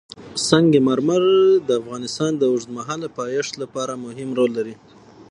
سنگ 0.47 0.71
مرمر 0.87 1.23
د 1.67 1.69
افغانستان 1.81 2.31
د 2.37 2.43
اوږدمهاله 2.51 3.07
پایښت 3.19 3.53
لپاره 3.61 3.93
مهم 4.05 4.29
رول 4.37 4.51
لري. 4.57 4.75